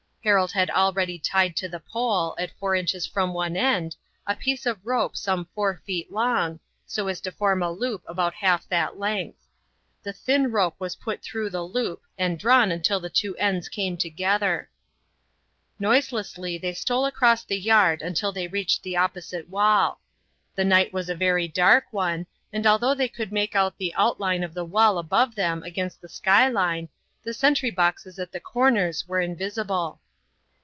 Harold 0.23 0.51
had 0.51 0.69
already 0.69 1.17
tied 1.17 1.55
to 1.55 1.67
the 1.67 1.79
pole, 1.79 2.35
at 2.37 2.55
four 2.59 2.75
inches 2.75 3.07
from 3.07 3.33
one 3.33 3.57
end, 3.57 3.95
a 4.27 4.35
piece 4.35 4.67
of 4.67 4.77
rope 4.85 5.17
some 5.17 5.47
four 5.55 5.81
feet 5.83 6.11
long, 6.11 6.59
so 6.85 7.07
as 7.07 7.19
to 7.19 7.31
form 7.31 7.63
a 7.63 7.71
loop 7.71 8.03
about 8.07 8.35
half 8.35 8.67
that 8.69 8.99
length. 8.99 9.47
The 10.03 10.13
thin 10.13 10.51
rope 10.51 10.75
was 10.77 10.97
put 10.97 11.23
through 11.23 11.49
the 11.49 11.63
loop 11.65 12.03
and 12.19 12.37
drawn 12.37 12.71
until 12.71 12.99
the 12.99 13.09
two 13.09 13.35
ends 13.37 13.67
came 13.67 13.97
together. 13.97 14.69
Noiselessly 15.79 16.59
they 16.59 16.75
stole 16.75 17.07
across 17.07 17.43
the 17.43 17.57
yard 17.59 18.03
until 18.03 18.31
they 18.31 18.47
reached 18.47 18.83
the 18.83 18.97
opposite 18.97 19.49
wall. 19.49 20.01
The 20.53 20.63
night 20.63 20.93
was 20.93 21.09
a 21.09 21.15
very 21.15 21.47
dark 21.47 21.85
one, 21.89 22.27
and 22.53 22.67
although 22.67 22.93
they 22.93 23.09
could 23.09 23.31
make 23.31 23.55
out 23.55 23.79
the 23.79 23.95
outline 23.95 24.43
of 24.43 24.53
the 24.53 24.65
wall 24.65 24.99
above 24.99 25.33
them 25.33 25.63
against 25.63 25.99
the 25.99 26.07
skyline, 26.09 26.89
the 27.23 27.33
sentry 27.33 27.71
boxes 27.71 28.19
at 28.19 28.31
the 28.31 28.39
corners 28.39 29.07
were 29.07 29.19
invisible. 29.19 29.97